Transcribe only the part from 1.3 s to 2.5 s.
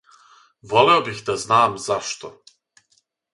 знам зашто.